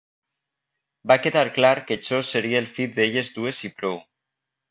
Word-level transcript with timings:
Va 1.11 1.17
quedar 1.25 1.43
clar 1.57 1.73
que 1.91 1.97
jo 2.09 2.21
seria 2.31 2.61
el 2.63 2.71
fill 2.79 2.95
d'elles 2.95 3.31
dues 3.39 3.63
i 3.69 3.71
prou. 3.83 4.01